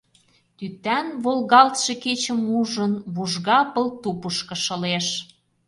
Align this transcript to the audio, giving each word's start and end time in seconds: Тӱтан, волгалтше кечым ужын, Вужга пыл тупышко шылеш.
Тӱтан, 0.57 1.07
волгалтше 1.23 1.93
кечым 2.03 2.39
ужын, 2.59 2.93
Вужга 3.15 3.59
пыл 3.73 3.87
тупышко 4.01 4.55
шылеш. 4.63 5.07